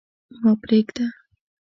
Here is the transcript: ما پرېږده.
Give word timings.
ما 0.41 0.51
پرېږده. 0.61 1.05